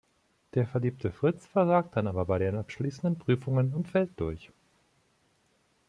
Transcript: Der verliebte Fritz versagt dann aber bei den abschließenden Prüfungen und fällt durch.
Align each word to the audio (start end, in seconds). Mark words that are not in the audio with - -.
Der 0.55 0.65
verliebte 0.65 1.11
Fritz 1.11 1.45
versagt 1.45 1.95
dann 1.95 2.07
aber 2.07 2.25
bei 2.25 2.39
den 2.39 2.57
abschließenden 2.57 3.19
Prüfungen 3.19 3.71
und 3.75 3.87
fällt 3.87 4.19
durch. 4.19 4.51